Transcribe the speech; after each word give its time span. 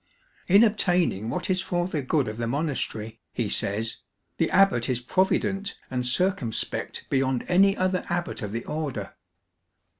"In 0.55 0.63
obtaining 0.63 1.29
what 1.29 1.47
is 1.47 1.61
for 1.61 1.87
the 1.87 2.01
good 2.01 2.27
of 2.27 2.37
the 2.37 2.47
monastery," 2.47 3.19
he 3.33 3.47
says," 3.49 3.97
the 4.39 4.49
abbot 4.49 4.89
is 4.89 4.99
provident 4.99 5.77
and 5.91 6.07
circumspect 6.07 7.05
beyond 7.11 7.45
any 7.47 7.77
other 7.77 8.03
abbot 8.09 8.41
of 8.41 8.51
the 8.51 8.65
Order." 8.65 9.13